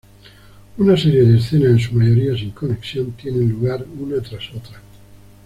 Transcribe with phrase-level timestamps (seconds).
[0.79, 4.81] Una serie de escenas en su mayoría sin conexión tienen lugar una tras otra.